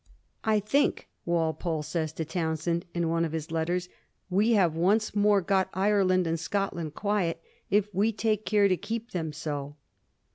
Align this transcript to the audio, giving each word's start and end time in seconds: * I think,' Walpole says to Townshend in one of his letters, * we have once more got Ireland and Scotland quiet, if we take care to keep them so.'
* 0.27 0.35
I 0.43 0.59
think,' 0.59 1.09
Walpole 1.27 1.83
says 1.83 2.11
to 2.13 2.25
Townshend 2.25 2.85
in 2.95 3.07
one 3.07 3.23
of 3.23 3.33
his 3.33 3.51
letters, 3.51 3.87
* 4.11 4.29
we 4.41 4.53
have 4.53 4.73
once 4.75 5.15
more 5.15 5.41
got 5.41 5.69
Ireland 5.75 6.25
and 6.25 6.39
Scotland 6.39 6.95
quiet, 6.95 7.39
if 7.69 7.87
we 7.93 8.11
take 8.11 8.43
care 8.43 8.67
to 8.67 8.77
keep 8.77 9.11
them 9.11 9.31
so.' 9.31 9.75